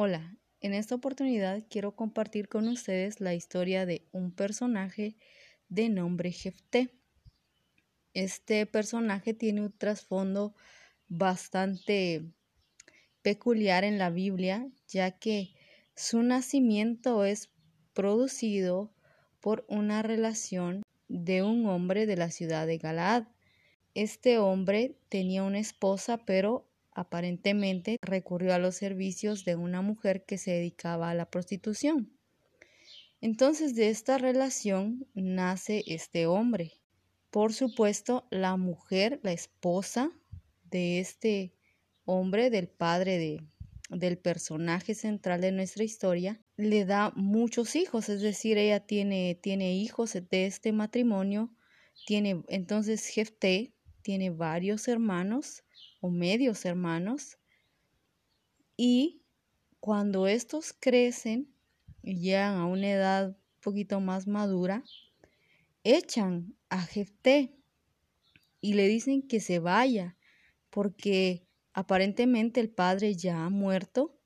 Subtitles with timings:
[0.00, 5.16] Hola, en esta oportunidad quiero compartir con ustedes la historia de un personaje
[5.68, 6.94] de nombre Jefté.
[8.14, 10.54] Este personaje tiene un trasfondo
[11.08, 12.30] bastante
[13.22, 15.56] peculiar en la Biblia, ya que
[15.96, 17.50] su nacimiento es
[17.92, 18.94] producido
[19.40, 23.24] por una relación de un hombre de la ciudad de Galaad.
[23.94, 30.38] Este hombre tenía una esposa, pero aparentemente recurrió a los servicios de una mujer que
[30.38, 32.12] se dedicaba a la prostitución.
[33.20, 36.72] Entonces de esta relación nace este hombre.
[37.30, 40.10] Por supuesto, la mujer, la esposa
[40.64, 41.52] de este
[42.04, 43.44] hombre, del padre de,
[43.90, 49.74] del personaje central de nuestra historia, le da muchos hijos, es decir, ella tiene, tiene
[49.74, 51.50] hijos de este matrimonio,
[52.06, 55.64] tiene entonces Jefté tiene varios hermanos
[56.00, 57.38] o medios hermanos.
[58.76, 59.22] Y
[59.80, 61.52] cuando estos crecen
[62.02, 64.84] y llegan a una edad un poquito más madura,
[65.84, 67.54] echan a Jefté
[68.60, 70.16] y le dicen que se vaya
[70.70, 74.18] porque aparentemente el padre ya ha muerto.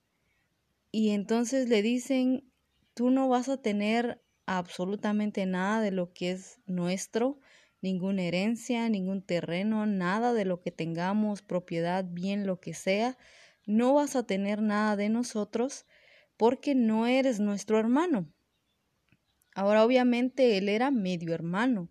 [0.90, 2.52] Y entonces le dicen
[2.94, 7.38] tú no vas a tener absolutamente nada de lo que es nuestro
[7.82, 13.18] ninguna herencia, ningún terreno, nada de lo que tengamos, propiedad, bien, lo que sea,
[13.66, 15.84] no vas a tener nada de nosotros
[16.36, 18.32] porque no eres nuestro hermano.
[19.54, 21.90] Ahora obviamente él era medio hermano,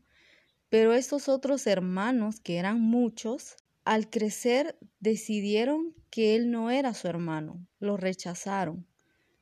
[0.69, 7.08] pero estos otros hermanos, que eran muchos, al crecer decidieron que él no era su
[7.08, 8.88] hermano, lo rechazaron,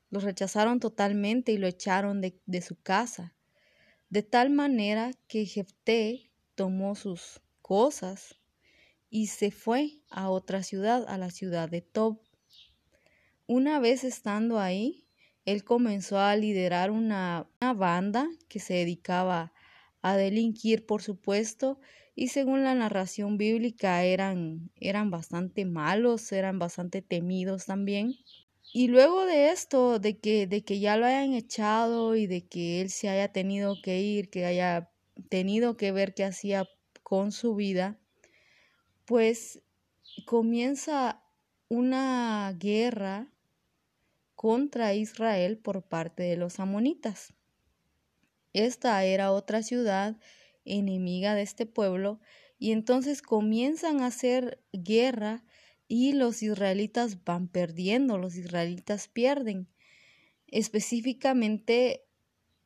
[0.10, 3.36] lo rechazaron totalmente y lo echaron de, de su casa,
[4.10, 6.29] de tal manera que Jefté
[6.60, 8.36] tomó sus cosas
[9.10, 12.20] y se fue a otra ciudad, a la ciudad de Tob.
[13.48, 15.06] Una vez estando ahí,
[15.46, 19.54] él comenzó a liderar una, banda que se dedicaba
[20.02, 21.80] a delinquir, por supuesto,
[22.14, 28.16] y según la narración bíblica eran, eran bastante malos, eran bastante temidos también.
[28.74, 32.82] Y luego de esto, de que, de que ya lo hayan echado y de que
[32.82, 34.89] él se haya tenido que ir, que haya
[35.30, 36.68] tenido que ver qué hacía
[37.04, 38.00] con su vida,
[39.06, 39.62] pues
[40.26, 41.24] comienza
[41.68, 43.32] una guerra
[44.36, 47.34] contra Israel por parte de los amonitas.
[48.54, 50.18] Esta era otra ciudad
[50.66, 52.20] enemiga de este pueblo
[52.58, 55.44] y entonces comienzan a hacer guerra
[55.88, 59.68] y los israelitas van perdiendo, los israelitas pierden,
[60.48, 62.06] específicamente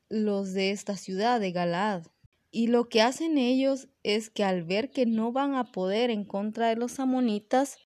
[0.09, 2.07] los de esta ciudad de Galaad.
[2.55, 6.23] Y lo que hacen ellos es que al ver que no van a poder en
[6.23, 7.79] contra de los amonitas,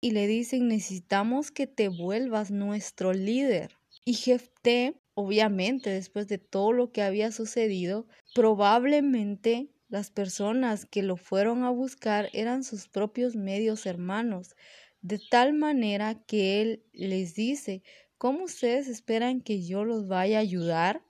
[0.00, 3.76] y le dicen necesitamos que te vuelvas nuestro líder.
[4.06, 11.18] Y Jefté, obviamente, después de todo lo que había sucedido, probablemente las personas que lo
[11.18, 14.56] fueron a buscar eran sus propios medios hermanos,
[15.02, 17.82] de tal manera que él les dice,
[18.16, 21.02] ¿cómo ustedes esperan que yo los vaya a ayudar?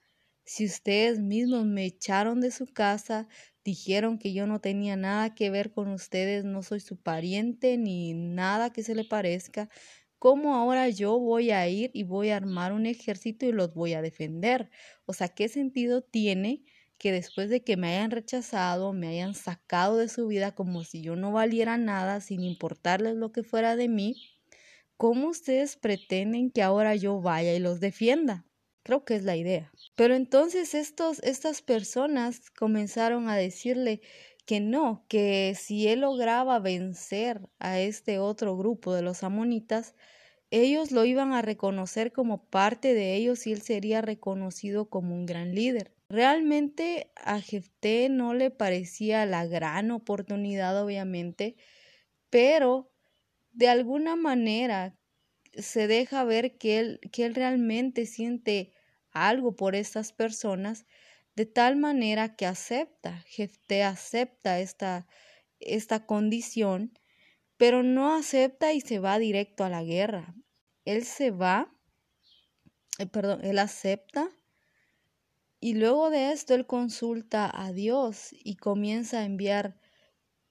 [0.50, 3.28] Si ustedes mismos me echaron de su casa,
[3.64, 8.14] dijeron que yo no tenía nada que ver con ustedes, no soy su pariente ni
[8.14, 9.68] nada que se le parezca,
[10.18, 13.92] ¿cómo ahora yo voy a ir y voy a armar un ejército y los voy
[13.92, 14.70] a defender?
[15.04, 16.64] O sea, ¿qué sentido tiene
[16.96, 21.02] que después de que me hayan rechazado, me hayan sacado de su vida como si
[21.02, 24.16] yo no valiera nada, sin importarles lo que fuera de mí,
[24.96, 28.47] ¿cómo ustedes pretenden que ahora yo vaya y los defienda?
[28.88, 29.70] Creo que es la idea.
[29.96, 34.00] Pero entonces estos, estas personas comenzaron a decirle
[34.46, 39.94] que no, que si él lograba vencer a este otro grupo de los amonitas,
[40.50, 45.26] ellos lo iban a reconocer como parte de ellos y él sería reconocido como un
[45.26, 45.92] gran líder.
[46.08, 51.56] Realmente a Jefté no le parecía la gran oportunidad, obviamente,
[52.30, 52.90] pero
[53.52, 54.96] de alguna manera
[55.52, 58.72] se deja ver que él, que él realmente siente
[59.26, 60.86] algo por estas personas,
[61.34, 65.06] de tal manera que acepta, Jefté acepta esta,
[65.60, 66.98] esta condición,
[67.56, 70.34] pero no acepta y se va directo a la guerra.
[70.84, 71.74] Él se va,
[72.98, 74.30] eh, perdón, él acepta
[75.60, 79.80] y luego de esto él consulta a Dios y comienza a enviar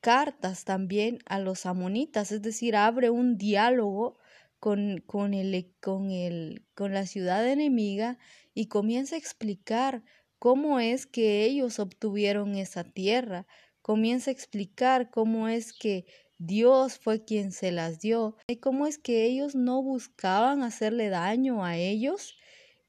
[0.02, 4.20] cartas también a los amonitas, es decir, abre un diálogo
[4.60, 8.18] con, con, el, con, el, con la ciudad enemiga
[8.54, 10.04] y comienza a explicar
[10.40, 13.48] cómo es que ellos obtuvieron esa tierra,
[13.82, 16.06] comienza a explicar cómo es que
[16.40, 18.36] Dios fue quien se las dio.
[18.48, 22.36] ¿Y cómo es que ellos no buscaban hacerle daño a ellos?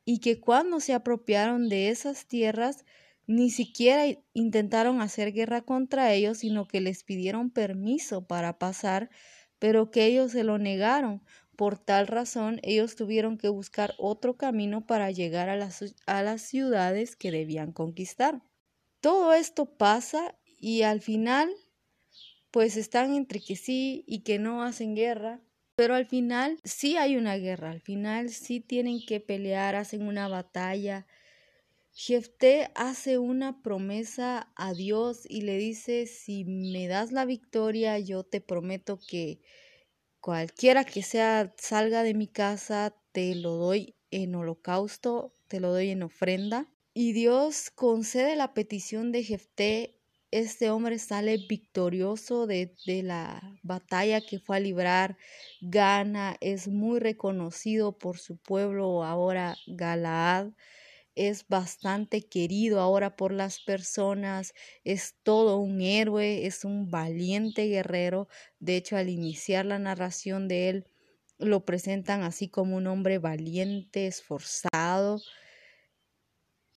[0.05, 2.85] Y que cuando se apropiaron de esas tierras,
[3.27, 9.11] ni siquiera intentaron hacer guerra contra ellos, sino que les pidieron permiso para pasar,
[9.59, 11.23] pero que ellos se lo negaron.
[11.59, 16.41] Por tal razón, ellos tuvieron que buscar otro camino para llegar a las, a las
[16.41, 18.43] ciudades que debían conquistar.
[19.01, 21.51] Todo esto pasa y al final
[22.53, 25.41] pues están entre que sí y que no hacen guerra,
[25.75, 30.29] pero al final sí hay una guerra, al final sí tienen que pelear, hacen una
[30.29, 31.09] batalla.
[31.93, 38.23] Jefté hace una promesa a Dios y le dice, si me das la victoria, yo
[38.23, 39.41] te prometo que
[40.21, 45.91] cualquiera que sea salga de mi casa, te lo doy en holocausto, te lo doy
[45.91, 46.69] en ofrenda.
[46.95, 49.99] Y Dios concede la petición de Jefté
[50.31, 55.17] este hombre sale victorioso de, la batalla que fue a librar,
[55.61, 60.51] gana, es muy reconocido por su pueblo ahora Galaad,
[61.19, 64.55] es bastante querido ahora por las personas,
[64.85, 68.29] es todo un héroe, es un valiente guerrero,
[68.61, 70.87] de hecho al iniciar la narración de él
[71.39, 75.21] lo presentan así como un hombre valiente, esforzado,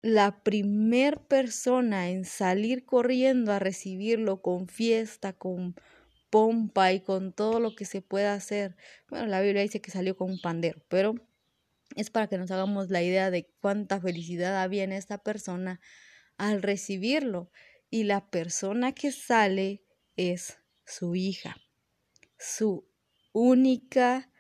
[0.02, 5.74] la primer persona en salir corriendo a recibirlo con fiesta, con
[6.30, 8.76] pompa y con todo lo que se pueda hacer.
[9.08, 11.14] Bueno, la Biblia dice que salió con un pandero, pero
[11.96, 15.80] es para que nos hagamos la idea de cuánta felicidad había en esta persona
[16.36, 17.50] al recibirlo.
[17.90, 19.82] Y la persona que sale
[20.16, 21.56] es su hija,
[22.38, 22.88] su
[23.32, 24.30] única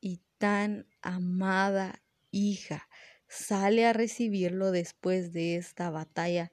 [0.00, 2.88] y tan amada hija
[3.30, 6.50] sale a recibirlo después de esta batalla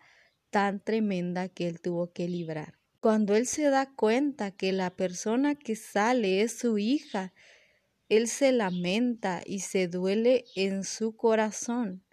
[0.52, 2.78] tan tremenda que él tuvo que librar.
[3.00, 7.34] Cuando él se da cuenta que la persona que sale es su hija,
[8.10, 12.04] él se lamenta y se duele en su corazón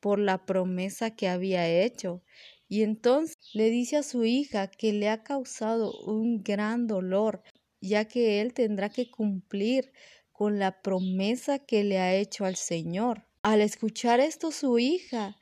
[0.00, 2.22] por la promesa que había hecho.
[2.68, 7.42] Y entonces le dice a su hija que le ha causado un gran dolor,
[7.80, 9.92] ya que él tendrá que cumplir
[10.32, 13.26] con la promesa que le ha hecho al Señor.
[13.42, 15.36] Al escuchar esto, su hija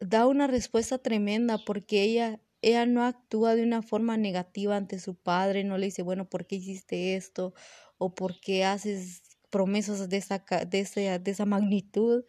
[0.00, 5.14] da una respuesta tremenda porque ella, ella no actúa de una forma negativa ante su
[5.16, 7.54] padre, no le dice, bueno, ¿por qué hiciste esto?
[8.00, 12.24] O ¿por qué haces promesas de esa, de de esa magnitud?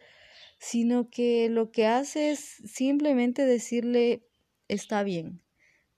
[0.62, 4.28] sino que lo que hace es simplemente decirle,
[4.68, 5.42] está bien,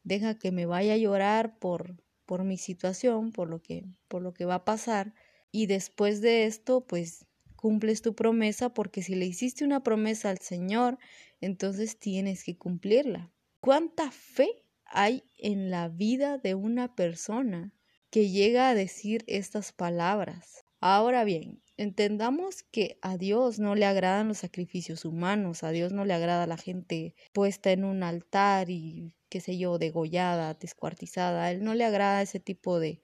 [0.04, 4.32] deja que me vaya a llorar por, por mi situación, por lo que, por lo
[4.32, 5.12] que va a pasar,
[5.52, 7.26] y después de esto, pues
[7.56, 10.98] cumples tu promesa porque si le hiciste una promesa al Señor,
[11.42, 13.30] entonces tienes que cumplirla.
[13.60, 17.70] ¿Cuánta fe hay en la vida de una persona
[18.14, 20.64] que llega a decir estas palabras?
[20.80, 26.04] Ahora bien, entendamos que a Dios no le agradan los sacrificios humanos, a Dios no
[26.04, 31.50] le agrada la gente puesta en un altar y qué sé yo, degollada, descuartizada, a
[31.50, 33.02] Él no le agrada ese tipo de,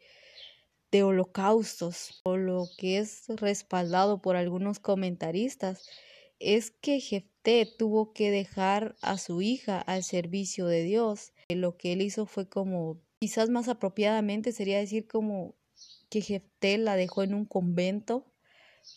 [0.93, 5.89] de holocaustos, o lo que es respaldado por algunos comentaristas,
[6.39, 11.33] es que Jefté tuvo que dejar a su hija al servicio de Dios.
[11.49, 15.55] Lo que él hizo fue como, quizás más apropiadamente sería decir como
[16.09, 18.27] que Jefté la dejó en un convento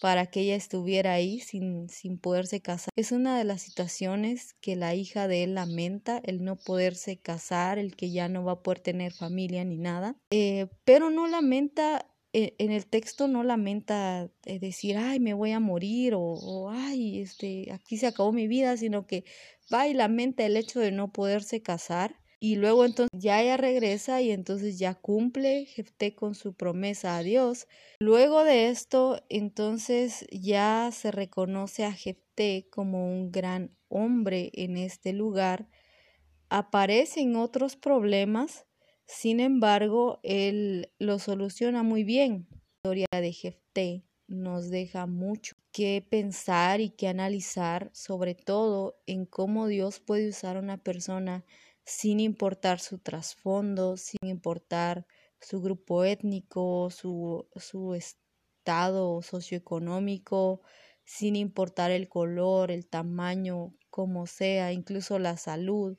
[0.02, 2.90] para que ella estuviera ahí sin, sin poderse casar.
[2.96, 7.78] Es una de las situaciones que la hija de él lamenta, el no poderse casar,
[7.78, 12.08] el que ya no va a poder tener familia ni nada, eh, pero no lamenta
[12.32, 16.70] e, en el texto no lamenta eh, decir, ay, me voy a morir o, o,
[16.72, 19.26] ay, este, aquí se acabó mi vida, sino que
[19.72, 24.22] va y lamenta el hecho de no poderse casar y luego entonces ya ella regresa
[24.22, 27.70] y entonces ya cumple Jefté con su promesa a Dios.
[28.02, 35.14] Luego de esto, entonces ya se reconoce a Jefté como un gran hombre en este
[35.14, 35.70] lugar.
[36.50, 38.66] Aparecen otros problemas,
[39.06, 42.50] sin embargo, él lo soluciona muy bien.
[42.52, 49.26] La historia de Jefté nos deja mucho que pensar y que analizar, sobre todo en
[49.26, 51.46] cómo Dios puede usar a una persona
[51.86, 55.06] sin importar su trasfondo, sin importar
[55.40, 60.62] su grupo étnico, su, su estado socioeconómico,
[61.04, 65.98] sin importar el color, el tamaño, como sea, incluso la salud.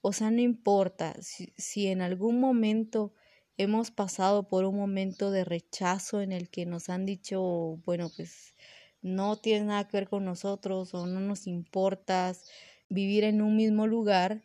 [0.00, 3.12] O sea, no importa si, si en algún momento
[3.58, 7.40] hemos pasado por un momento de rechazo en el que nos han dicho,
[7.84, 8.54] bueno, pues
[9.02, 12.44] no tienes nada que ver con nosotros o no nos importas
[12.88, 14.42] vivir en un mismo lugar,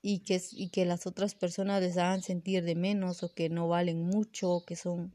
[0.00, 3.68] y que, y que las otras personas les hagan sentir de menos o que no
[3.68, 5.14] valen mucho o que son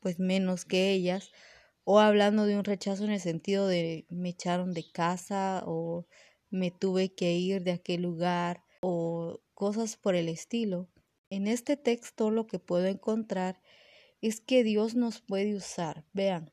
[0.00, 1.30] pues menos que ellas
[1.84, 6.06] o hablando de un rechazo en el sentido de me echaron de casa o
[6.50, 10.88] me tuve que ir de aquel lugar o cosas por el estilo.
[11.30, 13.60] En este texto lo que puedo encontrar
[14.20, 16.04] es que Dios nos puede usar.
[16.12, 16.52] Vean,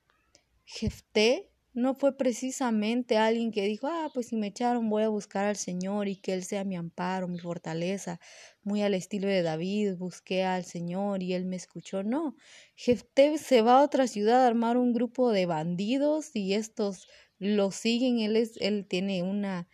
[0.66, 5.46] Jefté no fue precisamente alguien que dijo, ah, pues si me echaron voy a buscar
[5.46, 8.20] al Señor y que Él sea mi amparo, mi fortaleza,
[8.64, 12.02] muy al estilo de David, busqué al Señor y Él me escuchó.
[12.02, 12.36] No,
[12.76, 17.08] Jefté se va a otra ciudad a armar un grupo de bandidos y estos
[17.38, 19.68] lo siguen, él, es, él tiene una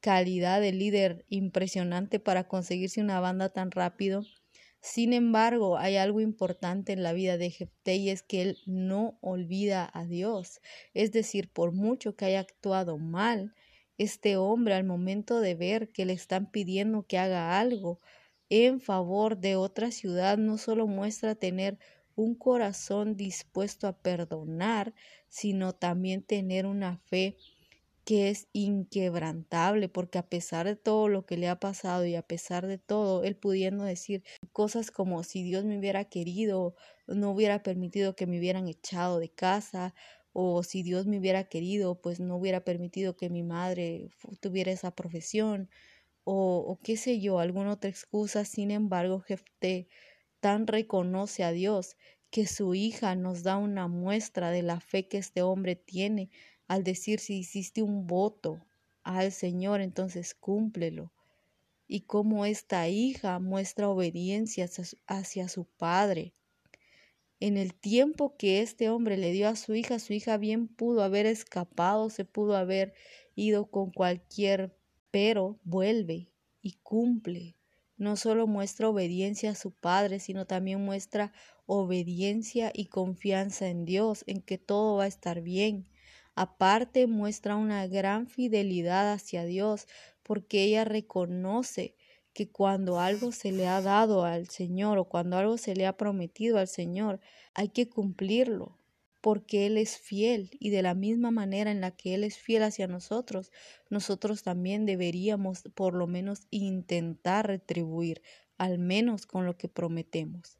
[0.00, 4.24] calidad de líder impresionante para conseguirse una banda tan rápido
[4.80, 9.18] sin embargo, hay algo importante en la vida de Jefté y es que él no
[9.20, 10.60] olvida a Dios.
[10.94, 13.54] Es decir, por mucho que haya actuado mal,
[13.98, 18.00] este hombre al momento de ver que le están pidiendo que haga algo
[18.48, 21.78] en favor de otra ciudad, no solo muestra tener
[22.16, 24.94] un corazón dispuesto a perdonar,
[25.28, 27.36] sino también tener una fe
[28.10, 32.22] que es inquebrantable, porque a pesar de todo lo que le ha pasado y a
[32.22, 36.74] pesar de todo, él pudiendo decir cosas como si Dios me hubiera querido,
[37.06, 39.94] no hubiera permitido que me hubieran echado de casa,
[40.32, 44.92] o si Dios me hubiera querido, pues no hubiera permitido que mi madre tuviera esa
[44.96, 45.70] profesión,
[46.24, 48.44] o, qué sé yo, alguna otra excusa.
[48.44, 49.86] Sin embargo, Jefté
[50.40, 51.96] tan reconoce a Dios
[52.30, 56.30] que su hija nos da una muestra de la fe que este hombre tiene
[56.70, 58.64] al decir si hiciste un voto
[59.02, 61.12] al Señor, entonces cúmplelo.
[61.88, 64.70] Y cómo esta hija muestra obediencia
[65.08, 66.32] hacia su padre.
[67.40, 71.02] En el tiempo que este hombre le dio a su hija, su hija bien pudo
[71.02, 72.94] haber escapado, se pudo haber
[73.34, 74.72] ido con cualquier,
[75.10, 76.28] pero vuelve
[76.62, 77.56] y cumple.
[77.96, 81.32] No solo muestra obediencia a su padre, sino también muestra
[81.66, 85.89] obediencia y confianza en Dios, en que todo va a estar bien,
[86.42, 89.86] Aparte muestra una gran fidelidad hacia Dios
[90.22, 91.96] porque ella reconoce
[92.32, 95.98] que cuando algo se le ha dado al Señor o cuando algo se le ha
[95.98, 97.20] prometido al Señor,
[97.52, 98.78] hay que cumplirlo
[99.20, 102.62] porque Él es fiel y de la misma manera en la que Él es fiel
[102.62, 103.52] hacia nosotros,
[103.90, 108.22] nosotros también deberíamos por lo menos intentar retribuir,
[108.56, 110.56] al menos con lo que prometemos.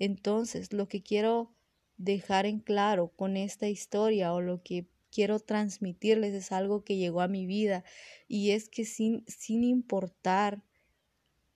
[0.00, 1.54] Entonces, lo que quiero
[1.96, 7.20] dejar en claro con esta historia o lo que quiero transmitirles es algo que llegó
[7.20, 7.84] a mi vida
[8.26, 10.64] y es que sin, sin importar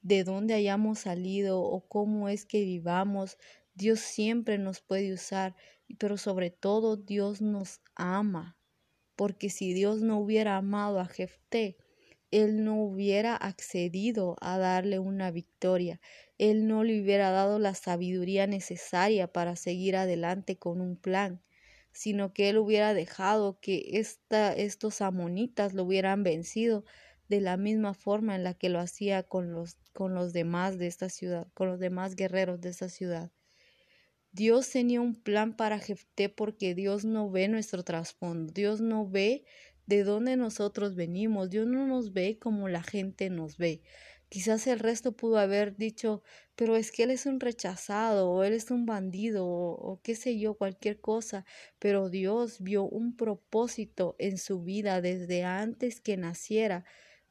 [0.03, 3.39] de dónde hayamos salido o cómo es que vivamos,
[3.75, 5.57] Dios siempre nos puede usar,
[5.99, 8.57] pero sobre todo Dios nos ama,
[9.17, 11.77] porque si Dios no hubiera amado a Jefté,
[12.31, 16.01] él no hubiera accedido a darle una victoria,
[16.39, 21.43] él no le hubiera dado la sabiduría necesaria para seguir adelante con un plan
[21.97, 26.85] sino que él hubiera dejado que esta, estos amonitas lo hubieran vencido
[27.29, 30.89] de la misma forma en la que lo hacía con los, con los demás de
[30.89, 33.33] esta ciudad, con los demás guerreros de esta ciudad.
[34.31, 39.47] Dios tenía un plan para Jefté porque Dios no ve nuestro trasfondo, Dios no ve
[39.87, 43.83] de dónde nosotros venimos, Dios no nos ve como la gente nos ve.
[44.29, 46.23] Quizás el resto pudo haber dicho,
[46.57, 50.39] pero es que él es un rechazado, o él es un bandido, o, qué sé
[50.39, 51.45] yo, cualquier cosa.
[51.79, 56.85] Pero Dios vio un propósito en su vida desde antes que naciera.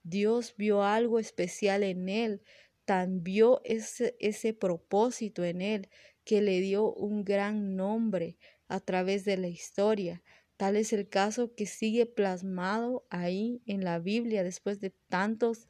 [0.03, 2.43] Dios vio algo especial en él,
[2.85, 5.89] tan vio ese, ese propósito en él
[6.23, 8.37] que le dio un gran nombre
[8.67, 10.23] a través de la historia.
[10.57, 15.67] Tal es el caso que sigue plasmado ahí en la Biblia después de tantos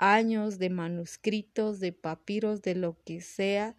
[0.00, 3.76] años de manuscritos, de papiros, de lo que sea,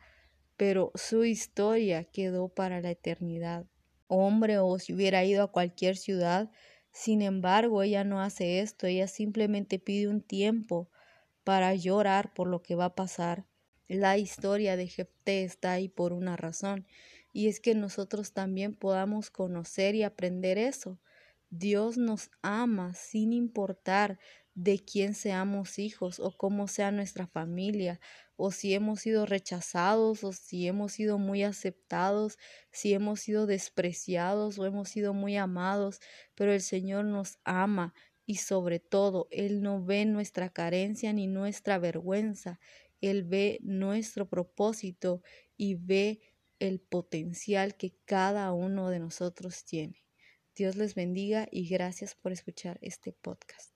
[0.56, 3.66] pero su historia quedó para la eternidad.
[4.08, 6.52] Hombre o si hubiera ido a cualquier ciudad,
[6.92, 10.92] sin embargo, ella no hace esto, ella simplemente pide un tiempo
[11.44, 13.48] para llorar por lo que va a pasar.
[13.88, 16.86] La historia de Jefté está ahí por una razón,
[17.34, 21.00] y es que nosotros también podamos conocer y aprender eso.
[21.50, 24.20] Dios nos ama sin importar
[24.54, 28.00] de quién seamos hijos o cómo sea nuestra familia
[28.36, 32.38] o si hemos sido rechazados o si hemos sido muy aceptados,
[32.72, 36.00] si hemos sido despreciados o hemos sido muy amados,
[36.36, 37.94] pero el Señor nos ama
[38.26, 42.60] y sobre todo Él no ve nuestra carencia ni nuestra vergüenza,
[43.00, 45.22] Él ve nuestro propósito
[45.56, 46.20] y ve
[46.60, 50.04] el potencial que cada uno de nosotros tiene.
[50.56, 53.71] Dios les bendiga y gracias por escuchar este podcast.